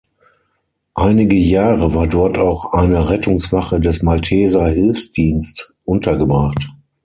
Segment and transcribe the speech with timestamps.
[0.95, 6.69] Einige Jahre war dort auch eine Rettungswache des Malteser Hilfsdienst untergebracht.